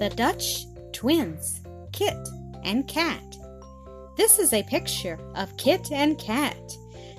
the 0.00 0.08
Dutch 0.08 0.64
twins, 0.92 1.60
Kit 1.92 2.16
and 2.64 2.88
Kat. 2.88 3.36
This 4.16 4.38
is 4.38 4.54
a 4.54 4.62
picture 4.62 5.18
of 5.34 5.54
Kit 5.58 5.92
and 5.92 6.18
Kat. 6.18 6.56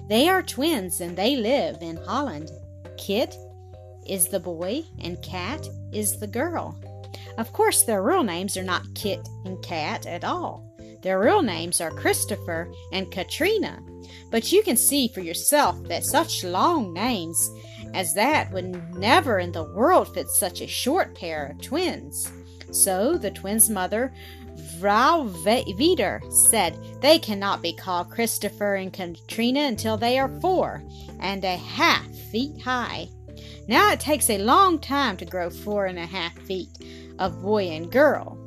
They 0.09 0.27
are 0.27 0.41
twins 0.41 0.99
and 0.99 1.15
they 1.15 1.35
live 1.35 1.77
in 1.81 1.97
Holland. 1.97 2.49
Kit 2.97 3.35
is 4.07 4.29
the 4.29 4.39
boy 4.39 4.81
and 4.97 5.21
Kat 5.21 5.69
is 5.93 6.19
the 6.19 6.25
girl. 6.25 6.75
Of 7.37 7.53
course, 7.53 7.83
their 7.83 8.01
real 8.01 8.23
names 8.23 8.57
are 8.57 8.63
not 8.63 8.95
Kit 8.95 9.29
and 9.45 9.61
Kat 9.61 10.07
at 10.07 10.23
all. 10.23 10.75
Their 11.03 11.19
real 11.19 11.43
names 11.43 11.81
are 11.81 11.91
Christopher 11.91 12.67
and 12.91 13.11
Katrina. 13.11 13.79
But 14.31 14.51
you 14.51 14.63
can 14.63 14.75
see 14.75 15.07
for 15.07 15.21
yourself 15.21 15.77
that 15.83 16.03
such 16.03 16.43
long 16.43 16.93
names 16.93 17.47
as 17.93 18.15
that 18.15 18.51
would 18.51 18.95
never 18.95 19.37
in 19.37 19.51
the 19.51 19.71
world 19.75 20.11
fit 20.15 20.29
such 20.29 20.61
a 20.61 20.67
short 20.67 21.13
pair 21.13 21.45
of 21.45 21.61
twins. 21.61 22.31
So 22.71 23.17
the 23.17 23.31
twins' 23.31 23.69
mother, 23.69 24.13
Frau 24.79 25.23
Wieder, 25.23 26.21
said 26.29 26.77
they 27.01 27.19
cannot 27.19 27.61
be 27.61 27.73
called 27.73 28.09
Christopher 28.09 28.75
and 28.75 28.91
Katrina 28.91 29.61
until 29.61 29.97
they 29.97 30.17
are 30.17 30.39
four 30.39 30.83
and 31.19 31.43
a 31.43 31.57
half 31.57 32.07
feet 32.31 32.61
high. 32.61 33.09
Now 33.67 33.91
it 33.91 33.99
takes 33.99 34.29
a 34.29 34.37
long 34.37 34.79
time 34.79 35.17
to 35.17 35.25
grow 35.25 35.49
four 35.49 35.85
and 35.85 35.99
a 35.99 36.05
half 36.05 36.37
feet 36.39 36.69
of 37.19 37.41
boy 37.41 37.69
and 37.69 37.91
girl. 37.91 38.37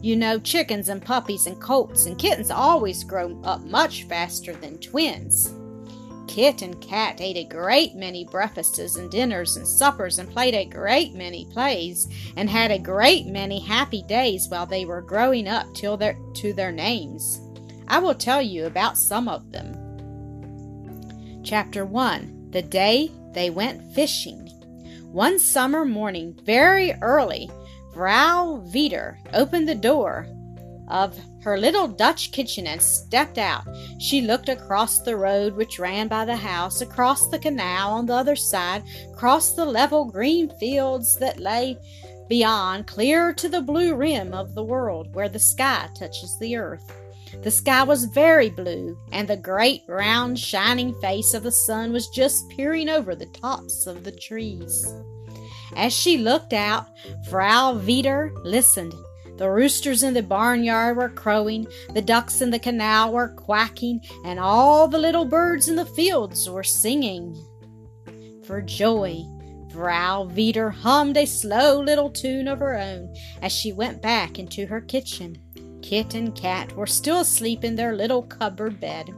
You 0.00 0.16
know, 0.16 0.38
chickens 0.38 0.88
and 0.88 1.02
puppies 1.02 1.46
and 1.46 1.60
colts 1.60 2.06
and 2.06 2.18
kittens 2.18 2.50
always 2.50 3.04
grow 3.04 3.40
up 3.44 3.60
much 3.62 4.04
faster 4.04 4.52
than 4.54 4.78
twins. 4.78 5.54
Kit 6.32 6.62
and 6.62 6.80
Kat 6.80 7.20
ate 7.20 7.36
a 7.36 7.44
great 7.44 7.94
many 7.94 8.24
breakfasts 8.24 8.96
and 8.96 9.10
dinners 9.10 9.58
and 9.58 9.68
suppers 9.68 10.18
and 10.18 10.30
played 10.30 10.54
a 10.54 10.64
great 10.64 11.12
many 11.12 11.44
plays 11.44 12.08
and 12.38 12.48
had 12.48 12.70
a 12.70 12.78
great 12.78 13.26
many 13.26 13.60
happy 13.60 14.00
days 14.04 14.48
while 14.48 14.64
they 14.64 14.86
were 14.86 15.02
growing 15.02 15.46
up 15.46 15.66
till 15.74 15.98
their, 15.98 16.16
to 16.36 16.54
their 16.54 16.72
names. 16.72 17.38
I 17.86 17.98
will 17.98 18.14
tell 18.14 18.40
you 18.40 18.64
about 18.64 18.96
some 18.96 19.28
of 19.28 19.52
them. 19.52 19.76
Chapter 21.44 21.84
1 21.84 22.48
The 22.50 22.62
Day 22.62 23.10
They 23.34 23.50
Went 23.50 23.94
Fishing. 23.94 24.48
One 25.02 25.38
summer 25.38 25.84
morning, 25.84 26.34
very 26.44 26.94
early, 27.02 27.50
Frau 27.92 28.64
Wieder 28.72 29.18
opened 29.34 29.68
the 29.68 29.74
door 29.74 30.26
of 30.92 31.18
her 31.42 31.58
little 31.58 31.88
Dutch 31.88 32.30
kitchen 32.30 32.66
and 32.68 32.80
stepped 32.80 33.38
out. 33.38 33.64
She 33.98 34.20
looked 34.20 34.48
across 34.48 35.00
the 35.00 35.16
road 35.16 35.56
which 35.56 35.78
ran 35.78 36.06
by 36.06 36.24
the 36.24 36.36
house, 36.36 36.82
across 36.82 37.28
the 37.28 37.38
canal 37.38 37.92
on 37.92 38.06
the 38.06 38.14
other 38.14 38.36
side, 38.36 38.84
across 39.12 39.54
the 39.54 39.64
level 39.64 40.04
green 40.04 40.50
fields 40.60 41.16
that 41.16 41.40
lay 41.40 41.78
beyond, 42.28 42.86
clear 42.86 43.32
to 43.32 43.48
the 43.48 43.62
blue 43.62 43.94
rim 43.94 44.32
of 44.32 44.54
the 44.54 44.62
world 44.62 45.12
where 45.14 45.28
the 45.28 45.38
sky 45.38 45.88
touches 45.98 46.38
the 46.38 46.56
earth. 46.56 46.92
The 47.42 47.50
sky 47.50 47.82
was 47.82 48.04
very 48.04 48.50
blue, 48.50 48.96
and 49.10 49.26
the 49.26 49.36
great 49.38 49.82
round 49.88 50.38
shining 50.38 50.94
face 51.00 51.32
of 51.32 51.42
the 51.42 51.50
sun 51.50 51.92
was 51.92 52.08
just 52.08 52.48
peering 52.50 52.90
over 52.90 53.14
the 53.14 53.26
tops 53.26 53.86
of 53.86 54.04
the 54.04 54.12
trees. 54.12 54.94
As 55.74 55.94
she 55.94 56.18
looked 56.18 56.52
out, 56.52 56.86
Frau 57.30 57.72
Wieder 57.74 58.30
listened. 58.44 58.94
The 59.36 59.50
roosters 59.50 60.02
in 60.02 60.14
the 60.14 60.22
barnyard 60.22 60.96
were 60.96 61.08
crowing, 61.08 61.66
the 61.94 62.02
ducks 62.02 62.40
in 62.40 62.50
the 62.50 62.58
canal 62.58 63.12
were 63.12 63.28
quacking, 63.28 64.00
and 64.24 64.38
all 64.38 64.88
the 64.88 64.98
little 64.98 65.24
birds 65.24 65.68
in 65.68 65.76
the 65.76 65.86
fields 65.86 66.48
were 66.48 66.62
singing. 66.62 67.34
For 68.44 68.60
joy, 68.60 69.24
Frau 69.72 70.24
Wieder 70.24 70.70
hummed 70.70 71.16
a 71.16 71.24
slow 71.24 71.80
little 71.80 72.10
tune 72.10 72.46
of 72.46 72.58
her 72.58 72.76
own 72.76 73.14
as 73.40 73.52
she 73.52 73.72
went 73.72 74.02
back 74.02 74.38
into 74.38 74.66
her 74.66 74.80
kitchen. 74.80 75.38
Kit 75.80 76.14
and 76.14 76.34
Kat 76.34 76.76
were 76.76 76.86
still 76.86 77.20
asleep 77.20 77.64
in 77.64 77.74
their 77.74 77.96
little 77.96 78.22
cupboard 78.22 78.78
bed. 78.80 79.14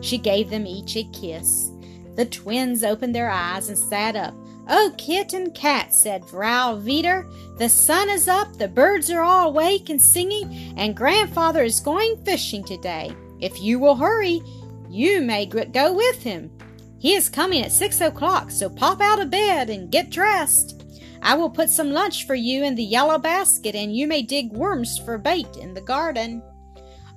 She 0.00 0.18
gave 0.18 0.50
them 0.50 0.66
each 0.66 0.96
a 0.96 1.04
kiss. 1.12 1.70
The 2.16 2.26
twins 2.26 2.82
opened 2.84 3.14
their 3.14 3.30
eyes 3.30 3.68
and 3.68 3.78
sat 3.78 4.16
up. 4.16 4.34
Oh, 4.68 4.94
Kit 4.96 5.32
and 5.32 5.52
Kat, 5.54 5.92
said 5.92 6.24
Frau 6.24 6.76
Wieder, 6.76 7.28
the 7.58 7.68
sun 7.68 8.08
is 8.08 8.28
up, 8.28 8.56
the 8.56 8.68
birds 8.68 9.10
are 9.10 9.22
all 9.22 9.48
awake 9.48 9.90
and 9.90 10.00
singing, 10.00 10.74
and 10.76 10.96
Grandfather 10.96 11.64
is 11.64 11.80
going 11.80 12.22
fishing 12.24 12.62
today. 12.62 13.14
If 13.40 13.60
you 13.60 13.80
will 13.80 13.96
hurry, 13.96 14.40
you 14.88 15.20
may 15.20 15.46
go 15.46 15.92
with 15.92 16.22
him. 16.22 16.50
He 16.98 17.14
is 17.14 17.28
coming 17.28 17.64
at 17.64 17.72
six 17.72 18.00
o'clock, 18.00 18.52
so 18.52 18.70
pop 18.70 19.00
out 19.00 19.20
of 19.20 19.30
bed 19.30 19.68
and 19.68 19.90
get 19.90 20.10
dressed. 20.10 20.84
I 21.22 21.34
will 21.34 21.50
put 21.50 21.68
some 21.68 21.90
lunch 21.90 22.26
for 22.26 22.36
you 22.36 22.62
in 22.62 22.76
the 22.76 22.84
yellow 22.84 23.18
basket, 23.18 23.74
and 23.74 23.96
you 23.96 24.06
may 24.06 24.22
dig 24.22 24.52
worms 24.52 24.98
for 24.98 25.18
bait 25.18 25.56
in 25.56 25.74
the 25.74 25.80
garden. 25.80 26.40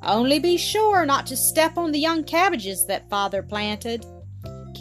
Only 0.01 0.39
be 0.39 0.57
sure 0.57 1.05
not 1.05 1.27
to 1.27 1.37
step 1.37 1.77
on 1.77 1.91
the 1.91 1.99
young 1.99 2.23
cabbages 2.23 2.87
that 2.87 3.09
father 3.09 3.43
planted. 3.43 4.05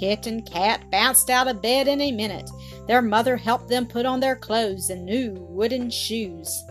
Kit 0.04 0.26
and 0.26 0.44
Kat 0.44 0.90
bounced 0.90 1.30
out 1.30 1.48
of 1.48 1.62
bed 1.62 1.88
in 1.88 1.98
a 2.02 2.12
minute. 2.12 2.50
Their 2.86 3.00
mother 3.00 3.38
helped 3.38 3.68
them 3.68 3.86
put 3.86 4.04
on 4.04 4.20
their 4.20 4.36
clothes 4.36 4.90
and 4.90 5.06
new 5.06 5.32
wooden 5.32 5.88
shoes. 5.88 6.62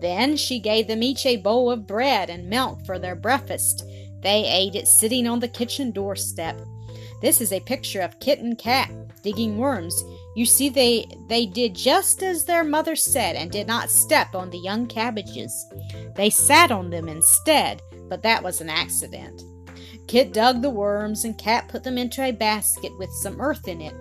Then 0.00 0.36
she 0.36 0.58
gave 0.58 0.88
them 0.88 1.00
each 1.00 1.24
a 1.24 1.36
bowl 1.36 1.70
of 1.70 1.86
bread 1.86 2.30
and 2.30 2.50
milk 2.50 2.84
for 2.84 2.98
their 2.98 3.14
breakfast. 3.14 3.86
They 4.22 4.44
ate 4.46 4.74
it 4.74 4.88
sitting 4.88 5.28
on 5.28 5.38
the 5.38 5.46
kitchen 5.46 5.92
doorstep. 5.92 6.60
This 7.22 7.40
is 7.40 7.52
a 7.52 7.60
picture 7.60 8.00
of 8.00 8.18
Kit 8.18 8.40
and 8.40 8.58
Kat 8.58 8.90
digging 9.22 9.56
worms. 9.56 10.02
You 10.34 10.44
see, 10.44 10.68
they, 10.68 11.06
they 11.28 11.46
did 11.46 11.76
just 11.76 12.24
as 12.24 12.44
their 12.44 12.64
mother 12.64 12.96
said 12.96 13.36
and 13.36 13.52
did 13.52 13.68
not 13.68 13.88
step 13.88 14.34
on 14.34 14.50
the 14.50 14.58
young 14.58 14.88
cabbages. 14.88 15.72
They 16.16 16.28
sat 16.28 16.72
on 16.72 16.90
them 16.90 17.08
instead, 17.08 17.82
but 18.08 18.24
that 18.24 18.42
was 18.42 18.60
an 18.60 18.68
accident. 18.68 19.44
Kit 20.06 20.32
dug 20.32 20.62
the 20.62 20.70
worms 20.70 21.24
and 21.24 21.36
Kat 21.38 21.68
put 21.68 21.82
them 21.82 21.98
into 21.98 22.22
a 22.22 22.32
basket 22.32 22.96
with 22.98 23.10
some 23.10 23.40
earth 23.40 23.66
in 23.68 23.80
it 23.80 23.94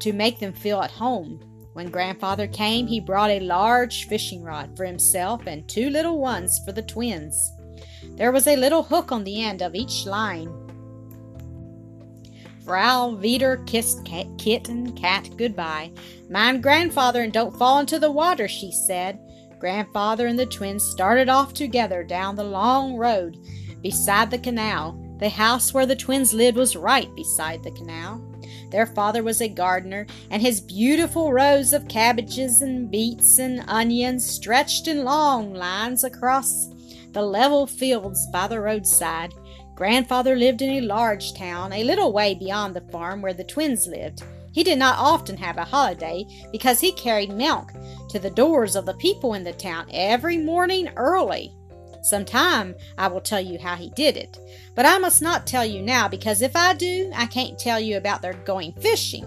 to 0.00 0.12
make 0.12 0.38
them 0.38 0.52
feel 0.52 0.80
at 0.82 0.90
home. 0.90 1.40
When 1.72 1.90
grandfather 1.90 2.46
came, 2.46 2.86
he 2.86 3.00
brought 3.00 3.30
a 3.30 3.40
large 3.40 4.06
fishing 4.08 4.42
rod 4.42 4.76
for 4.76 4.84
himself 4.84 5.46
and 5.46 5.68
two 5.68 5.90
little 5.90 6.18
ones 6.18 6.60
for 6.64 6.72
the 6.72 6.82
twins. 6.82 7.52
There 8.16 8.32
was 8.32 8.46
a 8.46 8.56
little 8.56 8.82
hook 8.82 9.12
on 9.12 9.24
the 9.24 9.42
end 9.42 9.62
of 9.62 9.74
each 9.74 10.06
line. 10.06 10.50
Frau 12.64 13.10
Wieder 13.10 13.58
kissed 13.66 14.04
Kit 14.04 14.68
and 14.68 14.98
Kat 14.98 15.30
goodbye. 15.36 15.92
Mind 16.28 16.62
grandfather 16.62 17.22
and 17.22 17.32
don't 17.32 17.56
fall 17.56 17.78
into 17.78 17.98
the 17.98 18.10
water, 18.10 18.48
she 18.48 18.72
said. 18.72 19.20
Grandfather 19.58 20.26
and 20.26 20.38
the 20.38 20.46
twins 20.46 20.82
started 20.82 21.28
off 21.28 21.54
together 21.54 22.02
down 22.02 22.36
the 22.36 22.44
long 22.44 22.96
road 22.96 23.38
beside 23.82 24.30
the 24.30 24.38
canal. 24.38 25.00
The 25.18 25.30
house 25.30 25.72
where 25.72 25.86
the 25.86 25.96
twins 25.96 26.34
lived 26.34 26.58
was 26.58 26.76
right 26.76 27.14
beside 27.14 27.62
the 27.62 27.70
canal. 27.70 28.20
Their 28.70 28.86
father 28.86 29.22
was 29.22 29.40
a 29.40 29.48
gardener, 29.48 30.06
and 30.30 30.42
his 30.42 30.60
beautiful 30.60 31.32
rows 31.32 31.72
of 31.72 31.88
cabbages 31.88 32.60
and 32.62 32.90
beets 32.90 33.38
and 33.38 33.64
onions 33.68 34.26
stretched 34.26 34.88
in 34.88 35.04
long 35.04 35.54
lines 35.54 36.04
across 36.04 36.68
the 37.12 37.22
level 37.22 37.66
fields 37.66 38.26
by 38.32 38.46
the 38.46 38.60
roadside. 38.60 39.32
Grandfather 39.74 40.36
lived 40.36 40.62
in 40.62 40.70
a 40.70 40.86
large 40.86 41.34
town, 41.34 41.72
a 41.72 41.84
little 41.84 42.12
way 42.12 42.34
beyond 42.34 42.74
the 42.74 42.92
farm 42.92 43.22
where 43.22 43.34
the 43.34 43.44
twins 43.44 43.86
lived. 43.86 44.22
He 44.52 44.64
did 44.64 44.78
not 44.78 44.98
often 44.98 45.36
have 45.36 45.58
a 45.58 45.64
holiday 45.64 46.26
because 46.50 46.80
he 46.80 46.92
carried 46.92 47.30
milk 47.30 47.72
to 48.08 48.18
the 48.18 48.30
doors 48.30 48.74
of 48.74 48.86
the 48.86 48.94
people 48.94 49.34
in 49.34 49.44
the 49.44 49.52
town 49.52 49.86
every 49.92 50.38
morning 50.38 50.88
early. 50.96 51.54
Sometime 52.02 52.74
I 52.96 53.08
will 53.08 53.20
tell 53.20 53.40
you 53.40 53.58
how 53.58 53.74
he 53.76 53.90
did 53.90 54.16
it. 54.16 54.38
But 54.76 54.86
I 54.86 54.98
must 54.98 55.22
not 55.22 55.46
tell 55.46 55.64
you 55.64 55.82
now 55.82 56.06
because 56.06 56.42
if 56.42 56.54
I 56.54 56.74
do, 56.74 57.10
I 57.14 57.26
can't 57.26 57.58
tell 57.58 57.80
you 57.80 57.96
about 57.96 58.22
their 58.22 58.34
going 58.34 58.72
fishing. 58.74 59.24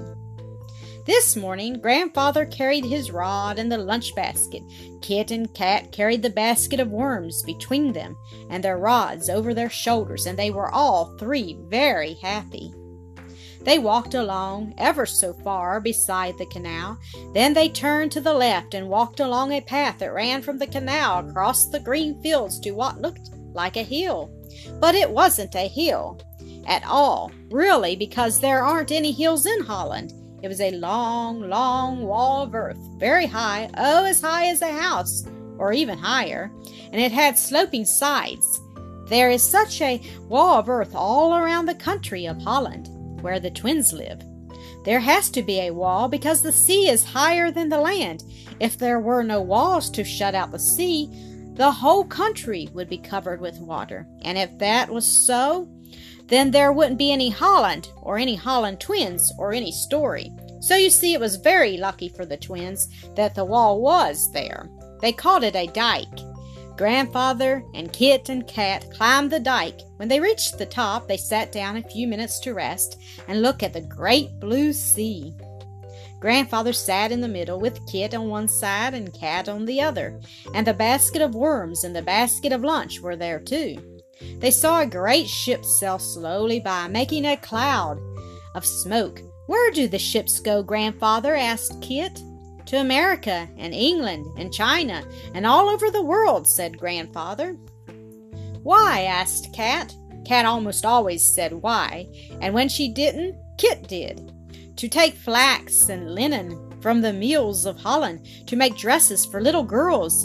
This 1.08 1.36
morning, 1.36 1.82
Grandfather 1.82 2.46
carried 2.46 2.86
his 2.86 3.10
rod 3.10 3.58
and 3.58 3.72
the 3.72 3.80
lunch 3.80 4.14
basket. 4.16 4.62
Kit 5.02 5.32
and 5.32 5.52
Kat 5.56 5.92
carried 5.92 6.22
the 6.22 6.30
basket 6.30 6.80
of 6.80 6.92
worms 6.92 7.42
between 7.42 7.94
them 7.94 8.16
and 8.52 8.64
their 8.64 8.78
rods 8.78 9.28
over 9.28 9.56
their 9.56 9.72
shoulders, 9.72 10.28
and 10.28 10.38
they 10.38 10.52
were 10.52 10.70
all 10.70 11.18
three 11.18 11.58
very 11.68 12.14
happy. 12.22 12.72
They 13.62 13.80
walked 13.80 14.14
along 14.14 14.76
ever 14.78 15.08
so 15.08 15.34
far 15.34 15.82
beside 15.82 16.38
the 16.38 16.46
canal. 16.46 17.00
Then 17.34 17.56
they 17.56 17.70
turned 17.70 18.12
to 18.12 18.22
the 18.22 18.34
left 18.34 18.76
and 18.76 18.88
walked 18.88 19.20
along 19.20 19.52
a 19.52 19.62
path 19.62 19.98
that 20.00 20.14
ran 20.14 20.44
from 20.44 20.60
the 20.60 20.68
canal 20.68 21.28
across 21.28 21.68
the 21.68 21.80
green 21.80 22.22
fields 22.22 22.60
to 22.60 22.72
what 22.72 23.02
looked 23.02 23.32
like 23.54 23.78
a 23.78 23.84
hill. 23.84 24.32
But 24.80 24.96
it 24.96 25.10
wasn't 25.10 25.56
a 25.56 25.68
hill 25.68 26.22
at 26.68 26.84
all, 26.86 27.32
really, 27.50 27.96
because 27.96 28.40
there 28.40 28.64
aren't 28.64 28.92
any 28.92 29.12
hills 29.12 29.46
in 29.46 29.62
Holland. 29.62 30.14
It 30.42 30.48
was 30.48 30.62
a 30.62 30.72
long, 30.72 31.50
long 31.50 32.06
wall 32.06 32.44
of 32.44 32.56
earth, 32.56 32.80
very 32.98 33.26
high, 33.26 33.70
oh, 33.78 34.06
as 34.06 34.22
high 34.22 34.48
as 34.48 34.62
a 34.62 34.72
house, 34.72 35.26
or 35.58 35.74
even 35.74 35.98
higher, 35.98 36.52
and 36.92 37.02
it 37.02 37.12
had 37.12 37.38
sloping 37.38 37.86
sides. 37.86 38.62
There 39.08 39.30
is 39.30 39.44
such 39.44 39.82
a 39.82 40.02
wall 40.28 40.60
of 40.60 40.70
earth 40.70 40.94
all 40.96 41.36
around 41.36 41.66
the 41.66 41.76
country 41.76 42.26
of 42.26 42.42
Holland 42.42 42.90
where 43.22 43.40
the 43.40 43.52
twins 43.52 43.92
live. 43.92 44.22
There 44.86 45.00
has 45.00 45.30
to 45.32 45.42
be 45.42 45.60
a 45.60 45.74
wall 45.74 46.08
because 46.08 46.42
the 46.42 46.52
sea 46.52 46.88
is 46.88 47.04
higher 47.04 47.52
than 47.52 47.70
the 47.70 47.82
land. 47.82 48.24
If 48.60 48.78
there 48.78 49.00
were 49.00 49.24
no 49.24 49.42
walls 49.42 49.90
to 49.92 50.04
shut 50.04 50.36
out 50.36 50.52
the 50.52 50.60
sea, 50.60 51.10
the 51.60 51.70
whole 51.70 52.06
country 52.06 52.70
would 52.74 52.88
be 52.88 52.98
covered 52.98 53.42
with 53.42 53.60
water. 53.60 54.08
And 54.22 54.38
if 54.38 54.58
that 54.60 54.90
was 54.90 55.06
so, 55.06 55.68
then 56.28 56.52
there 56.52 56.72
wouldn't 56.72 56.98
be 56.98 57.12
any 57.12 57.30
Holland, 57.30 57.90
or 58.02 58.18
any 58.18 58.36
Holland 58.36 58.80
twins, 58.80 59.34
or 59.38 59.52
any 59.52 59.74
story. 59.74 60.32
So 60.62 60.78
you 60.78 60.90
see, 60.90 61.14
it 61.14 61.20
was 61.20 61.36
very 61.36 61.76
lucky 61.76 62.08
for 62.08 62.26
the 62.26 62.38
twins 62.38 62.88
that 63.18 63.36
the 63.36 63.44
wall 63.44 63.82
was 63.82 64.32
there. 64.32 64.70
They 65.02 65.12
called 65.12 65.44
it 65.44 65.58
a 65.58 65.68
dike. 65.68 66.08
Grandfather 66.78 67.62
and 67.74 67.92
Kit 67.92 68.30
and 68.30 68.48
Kat 68.48 68.90
climbed 68.94 69.30
the 69.30 69.40
dike. 69.42 69.82
When 69.98 70.08
they 70.08 70.22
reached 70.22 70.58
the 70.58 70.66
top, 70.66 71.10
they 71.10 71.18
sat 71.18 71.52
down 71.52 71.76
a 71.76 71.90
few 71.90 72.08
minutes 72.08 72.40
to 72.40 72.54
rest 72.54 73.02
and 73.28 73.42
look 73.42 73.64
at 73.64 73.74
the 73.74 73.82
great 73.82 74.40
blue 74.40 74.72
sea. 74.72 75.34
Grandfather 76.20 76.74
sat 76.74 77.12
in 77.12 77.22
the 77.22 77.28
middle 77.28 77.60
with 77.60 77.86
Kit 77.88 78.14
on 78.14 78.28
one 78.28 78.48
side 78.48 78.94
and 78.94 79.14
Kat 79.14 79.48
on 79.48 79.66
the 79.66 79.82
other, 79.82 80.20
and 80.54 80.68
the 80.68 80.74
basket 80.74 81.22
of 81.22 81.34
worms 81.34 81.84
and 81.84 81.96
the 81.96 82.02
basket 82.02 82.52
of 82.52 82.64
lunch 82.64 83.00
were 83.00 83.16
there 83.16 83.40
too. 83.40 84.02
They 84.40 84.52
saw 84.52 84.82
a 84.82 84.86
great 84.86 85.30
ship 85.30 85.64
sail 85.64 85.98
slowly 85.98 86.60
by, 86.60 86.88
making 86.88 87.26
a 87.26 87.38
cloud 87.38 88.00
of 88.54 88.66
smoke. 88.66 89.22
Where 89.48 89.72
do 89.72 89.88
the 89.88 90.00
ships 90.00 90.40
go, 90.40 90.62
Grandfather? 90.62 91.36
asked 91.36 91.82
Kit. 91.82 92.22
To 92.66 92.78
America 92.78 93.48
and 93.58 93.74
England 93.74 94.28
and 94.38 94.54
China 94.54 95.04
and 95.34 95.48
all 95.48 95.70
over 95.70 95.90
the 95.90 96.04
world, 96.04 96.48
said 96.48 96.78
Grandfather. 96.78 97.54
Why? 98.62 99.04
asked 99.04 99.54
Kat. 99.54 99.96
Kat 100.26 100.46
almost 100.46 100.86
always 100.86 101.24
said 101.24 101.54
why, 101.54 102.08
and 102.42 102.54
when 102.54 102.70
she 102.70 102.90
didn't, 102.90 103.36
Kit 103.58 103.88
did. 103.88 104.32
To 104.80 104.88
take 104.88 105.16
flax 105.16 105.90
and 105.90 106.16
linen 106.16 106.72
from 106.80 107.02
the 107.02 107.12
mills 107.12 107.66
of 107.66 107.78
Holland 107.78 108.26
to 108.48 108.56
make 108.56 108.78
dresses 108.78 109.26
for 109.26 109.42
little 109.42 109.62
girls. 109.62 110.24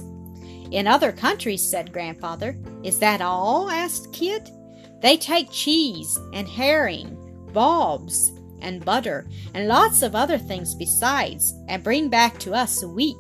In 0.71 0.87
other 0.87 1.11
countries, 1.11 1.61
said 1.61 1.93
Grandfather. 1.93 2.57
Is 2.85 3.01
that 3.01 3.21
all? 3.21 3.69
asked 3.69 4.13
Kit. 4.13 4.53
They 5.03 5.17
take 5.17 5.51
cheese 5.51 6.17
and 6.33 6.47
herring, 6.47 7.19
bulbs, 7.53 8.31
and 8.61 8.85
butter, 8.85 9.27
and 9.55 9.67
lots 9.67 10.03
of 10.03 10.15
other 10.15 10.39
things 10.39 10.77
besides, 10.77 11.53
and 11.67 11.83
bring 11.83 12.09
back 12.09 12.39
to 12.39 12.55
us 12.55 12.85
wheat 12.85 13.17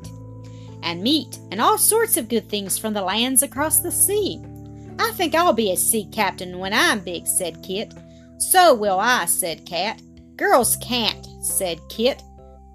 and 0.84 1.02
meat 1.02 1.40
and 1.50 1.60
all 1.60 1.78
sorts 1.78 2.16
of 2.16 2.28
good 2.28 2.48
things 2.48 2.78
from 2.78 2.94
the 2.94 3.02
lands 3.02 3.42
across 3.42 3.81
the 3.81 3.90
sea. 3.90 4.40
I 5.00 5.10
think 5.16 5.34
I'll 5.34 5.52
be 5.52 5.72
a 5.72 5.76
sea 5.76 6.06
captain 6.12 6.60
when 6.60 6.72
I'm 6.72 7.00
big, 7.00 7.26
said 7.26 7.60
Kit. 7.64 7.92
So 8.38 8.72
will 8.72 9.00
I, 9.00 9.25
said 9.25 9.66
Kat. 9.66 10.00
Girls 10.36 10.76
can't, 10.76 11.26
said 11.40 11.81
Kit. 11.88 12.22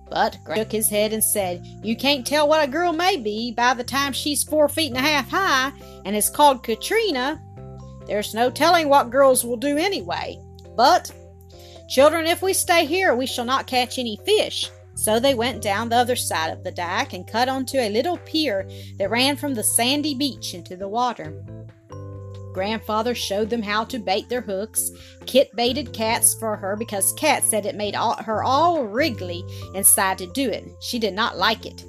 But 0.09 0.39
Grant 0.44 0.59
shook 0.59 0.71
his 0.71 0.89
head 0.89 1.13
and 1.13 1.23
said, 1.23 1.65
You 1.83 1.95
can't 1.95 2.25
tell 2.25 2.47
what 2.47 2.67
a 2.67 2.71
girl 2.71 2.94
may 2.94 3.17
be 3.17 3.51
by 3.51 3.73
the 3.73 3.83
time 3.83 4.11
she's 4.11 4.44
four 4.44 4.67
feet 4.67 4.89
and 4.89 4.97
a 4.97 5.01
half 5.01 5.29
high 5.29 5.71
and 6.03 6.15
is 6.15 6.29
called 6.29 6.63
Katrina. 6.63 7.41
There's 8.07 8.33
no 8.33 8.50
telling 8.50 8.89
what 8.89 9.11
girls 9.11 9.45
will 9.45 9.57
do 9.57 9.77
anyway. 9.77 10.39
But 10.75 11.11
Children, 11.89 12.27
if 12.27 12.44
we 12.44 12.53
stay 12.53 12.85
here, 12.85 13.15
we 13.15 13.25
shall 13.25 13.45
not 13.45 13.65
catch 13.65 13.97
any 13.97 14.19
fish. 14.23 14.69
So 14.94 15.19
they 15.19 15.33
went 15.33 15.63
down 15.63 15.89
the 15.89 15.95
other 15.95 16.15
side 16.15 16.51
of 16.51 16.63
the 16.63 16.71
dike 16.71 17.13
and 17.13 17.25
cut 17.25 17.50
onto 17.50 17.79
a 17.79 17.89
little 17.89 18.17
pier 18.17 18.69
that 19.00 19.09
ran 19.09 19.38
from 19.38 19.56
the 19.56 19.63
sandy 19.63 20.13
beach 20.13 20.53
into 20.53 20.77
the 20.77 20.88
water. 20.88 21.44
Grandfather 22.59 23.15
showed 23.15 23.50
them 23.50 23.61
how 23.61 23.85
to 23.85 24.00
bait 24.00 24.27
their 24.27 24.41
hooks. 24.41 24.91
Kit 25.25 25.50
baited 25.56 25.94
Kat's 25.94 26.33
for 26.33 26.57
her 26.57 26.75
because 26.75 27.13
Kat 27.13 27.41
said 27.41 27.65
it 27.65 27.73
made 27.73 27.95
all, 27.95 28.21
her 28.21 28.44
all 28.44 28.83
wriggly 28.83 29.45
inside 29.75 30.17
to 30.17 30.27
do 30.27 30.50
it. 30.50 30.65
She 30.81 31.00
did 31.00 31.13
not 31.13 31.38
like 31.38 31.65
it. 31.65 31.85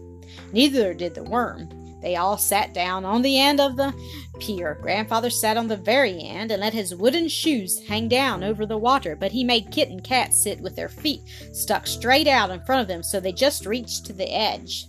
Neither 0.52 0.94
did 0.94 1.16
the 1.16 1.24
worm. 1.24 1.68
They 2.02 2.14
all 2.14 2.38
sat 2.38 2.72
down 2.72 3.04
on 3.04 3.22
the 3.22 3.36
end 3.36 3.60
of 3.60 3.76
the 3.76 3.92
pier. 4.38 4.78
Grandfather 4.80 5.28
sat 5.28 5.56
on 5.56 5.66
the 5.66 5.76
very 5.76 6.22
end 6.22 6.52
and 6.52 6.60
let 6.60 6.72
his 6.72 6.94
wooden 6.94 7.26
shoes 7.26 7.84
hang 7.88 8.06
down 8.06 8.44
over 8.44 8.64
the 8.64 8.78
water, 8.78 9.16
but 9.16 9.32
he 9.32 9.42
made 9.42 9.72
Kit 9.72 9.88
and 9.88 10.04
Kat 10.04 10.32
sit 10.32 10.60
with 10.60 10.76
their 10.76 10.88
feet 10.88 11.22
stuck 11.52 11.88
straight 11.88 12.28
out 12.28 12.50
in 12.50 12.62
front 12.62 12.80
of 12.80 12.86
them 12.86 13.02
so 13.02 13.18
they 13.18 13.32
just 13.32 13.66
reached 13.66 14.06
to 14.06 14.12
the 14.12 14.32
edge. 14.32 14.86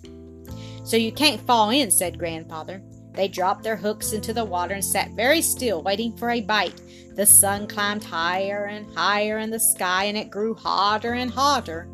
So 0.83 0.95
you 0.95 1.12
can't 1.12 1.42
fall 1.42 1.72
in, 1.72 1.89
said 1.89 2.19
Grandfather. 2.19 2.83
They 3.13 3.28
dropped 3.28 3.63
their 3.63 3.75
hooks 3.75 4.13
into 4.13 4.34
the 4.34 4.46
water 4.46 4.74
and 4.74 4.86
sat 4.86 5.12
very 5.12 5.42
still, 5.42 5.81
waiting 5.81 6.16
for 6.16 6.30
a 6.30 6.42
bite. 6.42 6.81
The 7.16 7.25
sun 7.25 7.68
climbed 7.68 8.04
higher 8.04 8.66
and 8.66 8.92
higher 8.96 9.40
in 9.40 9.50
the 9.50 9.60
sky, 9.60 10.06
and 10.06 10.18
it 10.18 10.30
grew 10.30 10.54
hotter 10.54 11.13
and 11.13 11.30
hotter. 11.30 11.90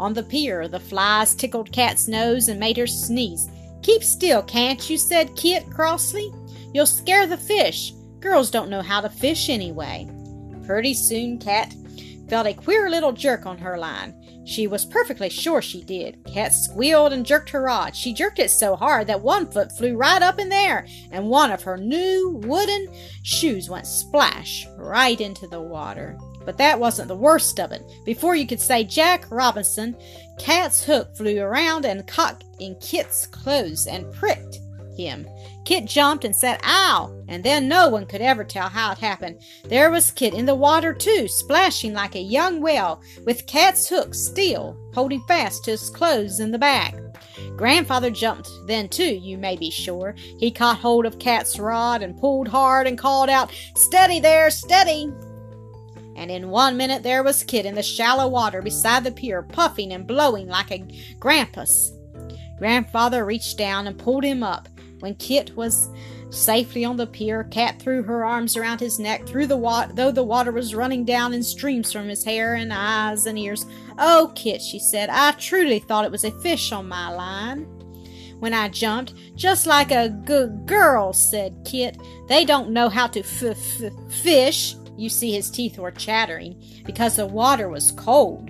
On 0.00 0.14
the 0.14 0.22
pier, 0.22 0.66
the 0.66 0.80
flies 0.80 1.34
tickled 1.34 1.70
Kat's 1.70 2.08
nose 2.08 2.48
and 2.48 2.58
made 2.58 2.76
her 2.76 2.86
sneeze. 2.86 3.48
Keep 3.82 4.02
still, 4.02 4.42
can't 4.42 4.88
you? 4.88 4.96
said 4.96 5.36
Kit 5.36 5.68
crossly. 5.70 6.32
You'll 6.72 6.86
scare 6.86 7.26
the 7.26 7.36
fish. 7.36 7.92
Girls 8.20 8.50
don't 8.50 8.70
know 8.70 8.82
how 8.82 9.02
to 9.02 9.10
fish 9.10 9.50
anyway. 9.50 10.08
Pretty 10.66 10.94
soon, 10.94 11.38
Kat 11.38 11.74
felt 12.28 12.46
a 12.46 12.54
queer 12.54 12.88
little 12.88 13.12
jerk 13.12 13.44
on 13.44 13.58
her 13.58 13.76
line. 13.76 14.14
She 14.44 14.66
was 14.66 14.84
perfectly 14.84 15.30
sure 15.30 15.62
she 15.62 15.82
did. 15.82 16.18
Kat 16.26 16.52
squealed 16.52 17.12
and 17.12 17.24
jerked 17.24 17.50
her 17.50 17.62
rod. 17.62 17.96
She 17.96 18.12
jerked 18.12 18.38
it 18.38 18.50
so 18.50 18.76
hard 18.76 19.06
that 19.06 19.22
one 19.22 19.50
foot 19.50 19.72
flew 19.72 19.96
right 19.96 20.22
up 20.22 20.38
in 20.38 20.50
the 20.50 20.56
air, 20.56 20.86
and 21.10 21.28
one 21.28 21.50
of 21.50 21.62
her 21.62 21.76
new 21.76 22.40
wooden 22.44 22.88
shoes 23.22 23.70
went 23.70 23.86
splash 23.86 24.66
right 24.76 25.20
into 25.20 25.46
the 25.46 25.60
water. 25.60 26.18
But 26.44 26.58
that 26.58 26.78
wasn't 26.78 27.08
the 27.08 27.16
worst 27.16 27.58
of 27.58 27.72
it. 27.72 27.82
Before 28.04 28.36
you 28.36 28.46
could 28.46 28.60
say 28.60 28.84
Jack 28.84 29.30
Robinson, 29.30 29.96
Kat's 30.38 30.84
hook 30.84 31.16
flew 31.16 31.40
around 31.40 31.86
and 31.86 32.06
caught 32.06 32.44
in 32.60 32.74
Kit's 32.76 33.26
clothes 33.26 33.86
and 33.86 34.12
pricked 34.12 34.58
him. 34.96 35.26
Kit 35.64 35.86
jumped 35.86 36.24
and 36.24 36.36
said, 36.36 36.60
Ow! 36.64 37.24
And 37.28 37.42
then 37.42 37.68
no 37.68 37.88
one 37.88 38.06
could 38.06 38.20
ever 38.20 38.44
tell 38.44 38.68
how 38.68 38.92
it 38.92 38.98
happened. 38.98 39.40
There 39.64 39.90
was 39.90 40.10
Kit 40.10 40.34
in 40.34 40.46
the 40.46 40.54
water, 40.54 40.92
too, 40.92 41.26
splashing 41.26 41.94
like 41.94 42.14
a 42.14 42.20
young 42.20 42.60
whale, 42.60 43.00
with 43.24 43.46
Kat's 43.46 43.88
hook 43.88 44.14
still 44.14 44.76
holding 44.92 45.22
fast 45.26 45.64
to 45.64 45.72
his 45.72 45.90
clothes 45.90 46.40
in 46.40 46.50
the 46.50 46.58
back. 46.58 46.94
Grandfather 47.56 48.10
jumped 48.10 48.50
then, 48.66 48.88
too, 48.88 49.14
you 49.14 49.38
may 49.38 49.56
be 49.56 49.70
sure. 49.70 50.14
He 50.38 50.50
caught 50.50 50.78
hold 50.78 51.06
of 51.06 51.18
Kat's 51.18 51.58
rod 51.58 52.02
and 52.02 52.18
pulled 52.18 52.48
hard 52.48 52.86
and 52.86 52.98
called 52.98 53.30
out, 53.30 53.52
Steady 53.74 54.20
there, 54.20 54.50
steady! 54.50 55.12
and 56.16 56.30
in 56.30 56.48
one 56.50 56.76
minute 56.76 57.02
there 57.02 57.22
was 57.22 57.44
Kit 57.44 57.66
in 57.66 57.74
the 57.74 57.82
shallow 57.82 58.28
water 58.28 58.62
beside 58.62 59.04
the 59.04 59.10
pier, 59.10 59.42
puffing 59.42 59.92
and 59.92 60.06
blowing 60.06 60.48
like 60.48 60.70
a 60.70 60.78
grampus. 61.18 61.90
Grandfather 62.58 63.24
reached 63.24 63.58
down 63.58 63.86
and 63.86 63.98
pulled 63.98 64.24
him 64.24 64.42
up. 64.42 64.68
When 65.04 65.16
Kit 65.16 65.54
was 65.54 65.90
safely 66.30 66.82
on 66.82 66.96
the 66.96 67.06
pier, 67.06 67.44
Kat 67.44 67.78
threw 67.78 68.02
her 68.04 68.24
arms 68.24 68.56
around 68.56 68.80
his 68.80 68.98
neck, 68.98 69.26
through 69.26 69.48
the 69.48 69.90
though 69.92 70.10
the 70.10 70.24
water 70.24 70.50
was 70.50 70.74
running 70.74 71.04
down 71.04 71.34
in 71.34 71.42
streams 71.42 71.92
from 71.92 72.08
his 72.08 72.24
hair 72.24 72.54
and 72.54 72.72
eyes 72.72 73.26
and 73.26 73.38
ears. 73.38 73.66
Oh, 73.98 74.32
Kit, 74.34 74.62
she 74.62 74.78
said, 74.78 75.10
I 75.10 75.32
truly 75.32 75.78
thought 75.78 76.06
it 76.06 76.10
was 76.10 76.24
a 76.24 76.30
fish 76.40 76.72
on 76.72 76.88
my 76.88 77.10
line. 77.10 77.64
When 78.40 78.54
I 78.54 78.70
jumped, 78.70 79.12
just 79.36 79.66
like 79.66 79.90
a 79.90 80.08
good 80.08 80.64
girl, 80.64 81.12
said 81.12 81.54
Kit. 81.66 81.98
They 82.26 82.46
don't 82.46 82.70
know 82.70 82.88
how 82.88 83.08
to 83.08 83.20
f- 83.20 83.42
f- 83.42 83.92
fish. 84.10 84.74
You 84.96 85.10
see, 85.10 85.32
his 85.32 85.50
teeth 85.50 85.78
were 85.78 85.90
chattering 85.90 86.64
because 86.86 87.16
the 87.16 87.26
water 87.26 87.68
was 87.68 87.92
cold. 87.92 88.48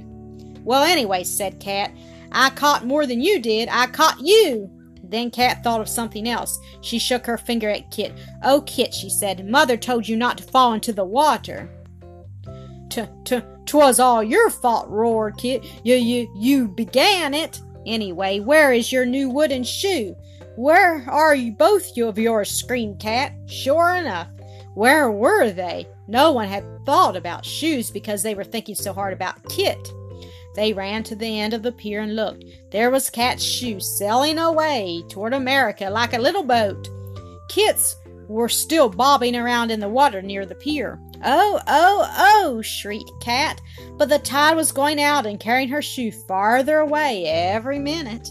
Well, 0.64 0.84
anyway, 0.84 1.24
said 1.24 1.58
Kat, 1.58 1.90
I 2.30 2.50
caught 2.50 2.86
more 2.86 3.06
than 3.06 3.20
you 3.20 3.40
did. 3.40 3.68
I 3.72 3.88
caught 3.88 4.20
you. 4.20 4.70
Then 5.14 5.30
Kat 5.30 5.62
thought 5.62 5.80
of 5.80 5.88
something 5.88 6.28
else. 6.28 6.58
She 6.80 6.98
shook 6.98 7.24
her 7.24 7.38
finger 7.38 7.70
at 7.70 7.92
Kit. 7.92 8.12
Oh, 8.42 8.62
Kit, 8.62 8.92
she 8.92 9.08
said, 9.08 9.48
Mother 9.48 9.76
told 9.76 10.08
you 10.08 10.16
not 10.16 10.36
to 10.38 10.42
fall 10.42 10.72
into 10.72 10.92
the 10.92 11.04
water. 11.04 11.70
Twas 13.64 14.00
all 14.00 14.24
your 14.24 14.50
fault, 14.50 14.88
roared 14.88 15.36
Kit. 15.36 15.64
You, 15.84 15.94
you, 15.94 16.28
you 16.36 16.66
began 16.66 17.32
it. 17.32 17.60
Anyway, 17.86 18.40
where 18.40 18.72
is 18.72 18.90
your 18.90 19.06
new 19.06 19.30
wooden 19.30 19.62
shoe? 19.62 20.16
Where 20.56 21.08
are 21.08 21.36
you 21.36 21.52
both 21.52 21.96
of 21.96 22.18
yours? 22.18 22.50
screamed 22.50 22.98
Kat. 22.98 23.34
Sure 23.46 23.94
enough, 23.94 24.26
where 24.74 25.12
were 25.12 25.52
they? 25.52 25.86
No 26.08 26.32
one 26.32 26.48
had 26.48 26.64
thought 26.84 27.14
about 27.14 27.46
shoes 27.46 27.88
because 27.88 28.24
they 28.24 28.34
were 28.34 28.42
thinking 28.42 28.74
so 28.74 28.92
hard 28.92 29.12
about 29.12 29.48
Kit. 29.48 29.78
They 30.54 30.72
ran 30.72 31.02
to 31.04 31.16
the 31.16 31.40
end 31.40 31.52
of 31.52 31.62
the 31.62 31.72
pier 31.72 32.00
and 32.00 32.14
looked. 32.14 32.44
There 32.70 32.90
was 32.90 33.10
Kat's 33.10 33.42
shoe 33.42 33.80
sailing 33.80 34.38
away 34.38 35.02
toward 35.08 35.34
America 35.34 35.90
like 35.90 36.14
a 36.14 36.18
little 36.18 36.44
boat. 36.44 36.88
Kit's 37.48 37.96
were 38.28 38.48
still 38.48 38.88
bobbing 38.88 39.36
around 39.36 39.70
in 39.70 39.80
the 39.80 39.88
water 39.88 40.22
near 40.22 40.46
the 40.46 40.54
pier. 40.54 41.00
Oh, 41.24 41.60
oh, 41.66 42.08
oh, 42.18 42.62
shrieked 42.62 43.10
Kat, 43.20 43.60
but 43.96 44.08
the 44.08 44.18
tide 44.18 44.56
was 44.56 44.72
going 44.72 45.00
out 45.00 45.26
and 45.26 45.40
carrying 45.40 45.68
her 45.68 45.82
shoe 45.82 46.12
farther 46.12 46.78
away 46.78 47.26
every 47.26 47.78
minute. 47.78 48.30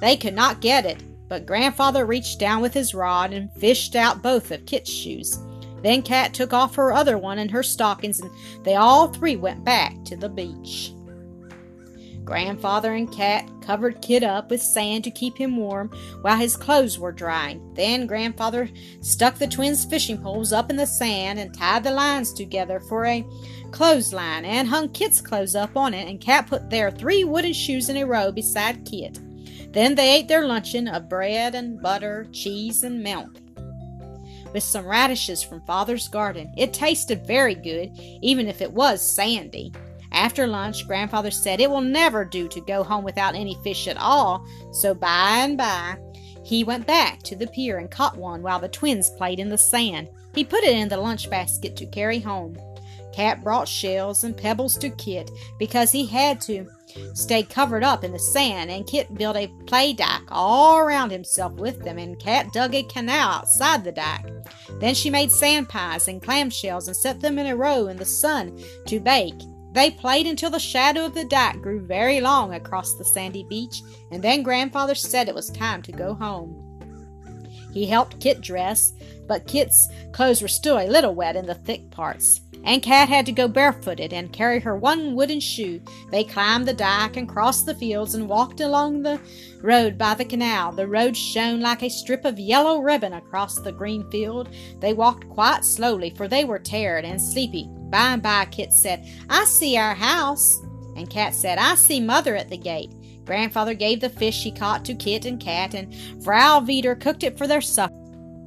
They 0.00 0.16
could 0.16 0.34
not 0.34 0.60
get 0.60 0.84
it, 0.84 1.02
but 1.28 1.46
Grandfather 1.46 2.04
reached 2.04 2.38
down 2.38 2.62
with 2.62 2.74
his 2.74 2.94
rod 2.94 3.32
and 3.32 3.52
fished 3.52 3.96
out 3.96 4.22
both 4.22 4.50
of 4.50 4.66
Kit's 4.66 4.90
shoes. 4.90 5.38
Then 5.82 6.02
Kat 6.02 6.34
took 6.34 6.52
off 6.52 6.76
her 6.76 6.92
other 6.92 7.18
one 7.18 7.38
and 7.38 7.50
her 7.50 7.62
stockings, 7.62 8.20
and 8.20 8.30
they 8.64 8.74
all 8.74 9.08
three 9.08 9.36
went 9.36 9.64
back 9.64 10.04
to 10.04 10.16
the 10.16 10.28
beach. 10.28 10.92
Grandfather 12.24 12.92
and 12.94 13.10
Kat 13.10 13.48
covered 13.60 14.02
Kit 14.02 14.24
up 14.24 14.50
with 14.50 14.60
sand 14.60 15.04
to 15.04 15.12
keep 15.12 15.38
him 15.38 15.56
warm 15.56 15.90
while 16.22 16.36
his 16.36 16.56
clothes 16.56 16.98
were 16.98 17.12
drying. 17.12 17.72
Then 17.74 18.08
Grandfather 18.08 18.68
stuck 19.00 19.36
the 19.36 19.46
twins' 19.46 19.84
fishing 19.84 20.20
poles 20.20 20.52
up 20.52 20.68
in 20.68 20.76
the 20.76 20.86
sand 20.86 21.38
and 21.38 21.54
tied 21.54 21.84
the 21.84 21.92
lines 21.92 22.32
together 22.32 22.80
for 22.80 23.06
a 23.06 23.24
clothesline 23.70 24.44
and 24.44 24.66
hung 24.66 24.88
Kit's 24.88 25.20
clothes 25.20 25.54
up 25.54 25.76
on 25.76 25.94
it, 25.94 26.08
and 26.08 26.20
Kat 26.20 26.48
put 26.48 26.68
their 26.68 26.90
three 26.90 27.22
wooden 27.22 27.52
shoes 27.52 27.88
in 27.88 27.96
a 27.96 28.04
row 28.04 28.32
beside 28.32 28.84
Kit. 28.84 29.20
Then 29.72 29.94
they 29.94 30.16
ate 30.16 30.26
their 30.26 30.46
luncheon 30.46 30.88
of 30.88 31.08
bread 31.08 31.54
and 31.54 31.80
butter, 31.80 32.26
cheese, 32.32 32.82
and 32.82 33.04
milk 33.04 33.40
with 34.52 34.62
some 34.62 34.86
radishes 34.86 35.42
from 35.42 35.64
Father's 35.66 36.08
garden. 36.08 36.52
It 36.56 36.72
tasted 36.72 37.26
very 37.26 37.54
good, 37.54 37.90
even 38.22 38.48
if 38.48 38.60
it 38.60 38.72
was 38.72 39.00
sandy. 39.00 39.72
After 40.12 40.46
lunch, 40.46 40.86
Grandfather 40.86 41.30
said 41.30 41.60
it 41.60 41.70
will 41.70 41.80
never 41.80 42.24
do 42.24 42.48
to 42.48 42.60
go 42.60 42.82
home 42.82 43.04
without 43.04 43.34
any 43.34 43.56
fish 43.62 43.86
at 43.88 43.98
all, 43.98 44.46
so 44.72 44.94
by 44.94 45.40
and 45.40 45.58
by 45.58 45.96
he 46.46 46.62
went 46.62 46.86
back 46.86 47.24
to 47.24 47.34
the 47.34 47.48
pier 47.48 47.78
and 47.78 47.90
caught 47.90 48.16
one 48.16 48.40
while 48.40 48.60
the 48.60 48.68
twins 48.68 49.10
played 49.10 49.40
in 49.40 49.48
the 49.48 49.58
sand. 49.58 50.08
He 50.32 50.44
put 50.44 50.62
it 50.62 50.76
in 50.76 50.88
the 50.88 50.96
lunch 50.96 51.28
basket 51.28 51.74
to 51.74 51.86
carry 51.86 52.20
home. 52.20 52.56
Kat 53.16 53.42
brought 53.42 53.66
shells 53.66 54.24
and 54.24 54.36
pebbles 54.36 54.76
to 54.76 54.90
Kit 54.90 55.30
because 55.58 55.90
he 55.90 56.04
had 56.04 56.38
to 56.42 56.68
stay 57.14 57.42
covered 57.42 57.82
up 57.82 58.04
in 58.04 58.12
the 58.12 58.18
sand, 58.18 58.70
and 58.70 58.86
Kit 58.86 59.14
built 59.14 59.36
a 59.36 59.50
play 59.66 59.94
dyke 59.94 60.28
all 60.28 60.76
around 60.76 61.10
himself 61.10 61.54
with 61.54 61.82
them, 61.82 61.96
and 61.96 62.18
Kat 62.18 62.52
dug 62.52 62.74
a 62.74 62.82
canal 62.82 63.30
outside 63.30 63.84
the 63.84 63.92
dyke. 63.92 64.26
Then 64.80 64.94
she 64.94 65.08
made 65.08 65.32
sand 65.32 65.70
pies 65.70 66.08
and 66.08 66.22
clam 66.22 66.50
shells 66.50 66.88
and 66.88 66.96
set 66.96 67.22
them 67.22 67.38
in 67.38 67.46
a 67.46 67.56
row 67.56 67.86
in 67.86 67.96
the 67.96 68.04
sun 68.04 68.62
to 68.86 69.00
bake. 69.00 69.40
They 69.72 69.90
played 69.90 70.26
until 70.26 70.50
the 70.50 70.58
shadow 70.58 71.06
of 71.06 71.14
the 71.14 71.24
dyke 71.24 71.62
grew 71.62 71.86
very 71.86 72.20
long 72.20 72.52
across 72.52 72.94
the 72.94 73.04
sandy 73.04 73.44
beach, 73.48 73.80
and 74.10 74.22
then 74.22 74.42
Grandfather 74.42 74.94
said 74.94 75.28
it 75.28 75.34
was 75.34 75.48
time 75.48 75.80
to 75.82 75.92
go 75.92 76.12
home. 76.12 76.62
He 77.72 77.86
helped 77.86 78.20
Kit 78.20 78.42
dress, 78.42 78.92
but 79.26 79.46
Kit's 79.46 79.88
clothes 80.12 80.40
were 80.40 80.48
still 80.48 80.78
a 80.78 80.88
little 80.88 81.14
wet 81.14 81.36
in 81.36 81.46
the 81.46 81.54
thick 81.54 81.90
parts. 81.90 82.40
And 82.66 82.82
Kat 82.82 83.08
had 83.08 83.24
to 83.26 83.32
go 83.32 83.46
barefooted 83.46 84.12
and 84.12 84.32
carry 84.32 84.58
her 84.58 84.76
one 84.76 85.14
wooden 85.14 85.38
shoe. 85.38 85.80
They 86.10 86.24
climbed 86.24 86.66
the 86.66 86.74
dyke 86.74 87.16
and 87.16 87.28
crossed 87.28 87.64
the 87.64 87.76
fields 87.76 88.16
and 88.16 88.28
walked 88.28 88.60
along 88.60 89.02
the 89.02 89.20
road 89.62 89.96
by 89.96 90.14
the 90.14 90.24
canal. 90.24 90.72
The 90.72 90.88
road 90.88 91.16
shone 91.16 91.60
like 91.60 91.84
a 91.84 91.88
strip 91.88 92.24
of 92.24 92.40
yellow 92.40 92.80
ribbon 92.80 93.12
across 93.12 93.60
the 93.60 93.70
green 93.70 94.10
field. 94.10 94.48
They 94.80 94.94
walked 94.94 95.28
quite 95.28 95.64
slowly, 95.64 96.10
for 96.10 96.26
they 96.26 96.44
were 96.44 96.58
tired 96.58 97.04
and 97.04 97.22
sleepy. 97.22 97.68
By 97.88 98.14
and 98.14 98.22
by, 98.22 98.46
Kit 98.46 98.72
said, 98.72 99.06
I 99.30 99.44
see 99.44 99.76
our 99.76 99.94
house. 99.94 100.60
And 100.96 101.08
Kat 101.08 101.36
said, 101.36 101.58
I 101.58 101.76
see 101.76 102.00
Mother 102.00 102.34
at 102.34 102.50
the 102.50 102.58
gate. 102.58 102.90
Grandfather 103.24 103.74
gave 103.74 104.00
the 104.00 104.08
fish 104.08 104.42
he 104.42 104.50
caught 104.50 104.84
to 104.86 104.94
Kit 104.94 105.24
and 105.24 105.40
Kat, 105.40 105.74
and 105.74 105.94
Frau 106.24 106.60
Wieder 106.60 106.96
cooked 106.96 107.22
it 107.22 107.38
for 107.38 107.46
their 107.46 107.60
supper. 107.60 107.94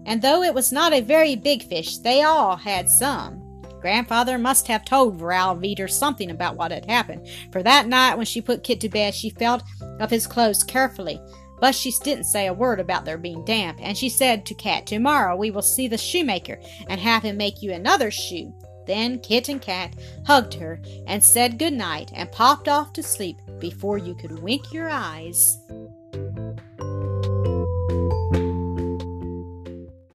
And 0.06 0.22
though 0.22 0.44
it 0.44 0.54
was 0.54 0.74
not 0.74 0.92
a 0.92 1.02
very 1.02 1.38
big 1.38 1.64
fish, 1.64 2.00
they 2.00 2.24
all 2.24 2.58
had 2.58 2.90
some. 2.90 3.39
Grandfather 3.82 4.38
must 4.38 4.68
have 4.68 4.86
told 4.86 5.20
Frau 5.20 5.56
Wieder 5.56 5.88
something 5.88 6.32
about 6.32 6.56
what 6.56 6.72
had 6.72 6.86
happened, 6.86 7.28
for 7.52 7.64
that 7.64 7.88
night 7.88 8.16
when 8.16 8.26
she 8.26 8.42
put 8.42 8.64
Kit 8.64 8.82
to 8.82 8.90
bed, 8.90 9.14
she 9.14 9.30
felt 9.30 9.64
of 10.00 10.10
his 10.10 10.28
clothes 10.28 10.64
carefully. 10.64 11.20
But 11.60 11.76
she 11.76 11.92
didn't 12.04 12.24
say 12.24 12.48
a 12.48 12.54
word 12.54 12.80
about 12.80 13.06
their 13.06 13.18
being 13.18 13.44
damp, 13.44 13.80
and 13.82 13.98
she 13.98 14.10
said 14.10 14.46
to 14.46 14.54
Kat, 14.54 14.86
Tomorrow 14.86 15.36
we 15.36 15.52
will 15.52 15.62
see 15.62 15.88
the 15.88 15.98
shoemaker 15.98 16.60
and 16.88 17.00
have 17.00 17.24
him 17.24 17.38
make 17.38 17.62
you 17.62 17.74
another 17.74 18.12
shoe. 18.12 18.54
Then 18.86 19.20
Kit 19.20 19.50
and 19.50 19.62
Kat 19.62 19.94
hugged 20.26 20.54
her 20.56 20.82
and 21.06 21.24
said 21.24 21.60
good 21.60 21.74
night 21.74 22.12
and 22.16 22.32
popped 22.32 22.68
off 22.68 22.94
to 22.94 23.04
sleep 23.04 23.38
before 23.60 23.98
you 23.98 24.16
could 24.16 24.40
wink 24.40 24.74
your 24.74 24.90
eyes. 24.90 25.58